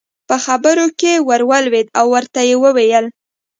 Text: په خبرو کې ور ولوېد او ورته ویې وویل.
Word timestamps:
په 0.27 0.35
خبرو 0.45 0.85
کې 0.99 1.11
ور 1.27 1.41
ولوېد 1.49 1.87
او 1.99 2.05
ورته 2.15 2.39
ویې 2.47 2.57
وویل. 2.63 3.05